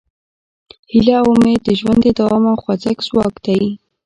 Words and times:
هیله 0.91 1.15
او 1.21 1.27
امید 1.35 1.59
د 1.63 1.69
ژوند 1.79 1.99
د 2.03 2.07
دوام 2.19 2.43
او 2.51 2.57
خوځښت 2.63 3.03
ځواک 3.07 3.35
دی. 3.45 3.61